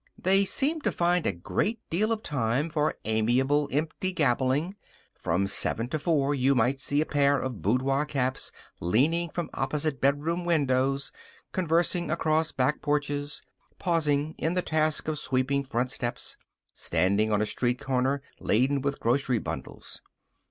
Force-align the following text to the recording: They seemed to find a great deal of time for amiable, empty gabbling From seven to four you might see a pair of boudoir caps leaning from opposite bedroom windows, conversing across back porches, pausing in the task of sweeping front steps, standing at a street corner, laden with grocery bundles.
They 0.17 0.45
seemed 0.45 0.83
to 0.85 0.91
find 0.91 1.27
a 1.27 1.31
great 1.31 1.79
deal 1.91 2.11
of 2.11 2.23
time 2.23 2.71
for 2.71 2.95
amiable, 3.05 3.69
empty 3.71 4.11
gabbling 4.13 4.75
From 5.13 5.45
seven 5.45 5.89
to 5.89 5.99
four 5.99 6.33
you 6.33 6.55
might 6.55 6.81
see 6.81 7.01
a 7.01 7.05
pair 7.05 7.37
of 7.37 7.61
boudoir 7.61 8.07
caps 8.07 8.51
leaning 8.79 9.29
from 9.29 9.51
opposite 9.53 10.01
bedroom 10.01 10.43
windows, 10.43 11.11
conversing 11.51 12.09
across 12.09 12.51
back 12.51 12.81
porches, 12.81 13.43
pausing 13.77 14.33
in 14.39 14.55
the 14.55 14.63
task 14.63 15.07
of 15.07 15.19
sweeping 15.19 15.63
front 15.63 15.91
steps, 15.91 16.35
standing 16.73 17.31
at 17.31 17.39
a 17.39 17.45
street 17.45 17.79
corner, 17.79 18.23
laden 18.39 18.81
with 18.81 18.99
grocery 18.99 19.37
bundles. 19.37 20.01